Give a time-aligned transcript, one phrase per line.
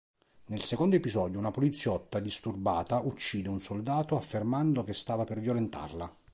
[0.47, 6.11] Nel secondo episodio una poliziotta disturbata uccide un soldato affermando che stava per violentarla.